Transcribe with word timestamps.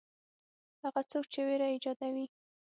هغه 0.83 1.01
څوک 1.11 1.25
چې 1.33 1.39
وېره 1.45 1.67
ایجادوي. 1.73 2.25